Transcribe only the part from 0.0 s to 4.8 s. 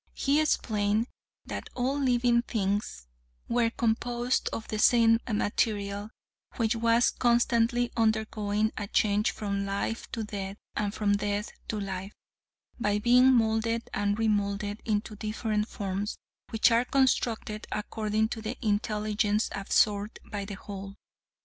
He explained that all living things were composed of the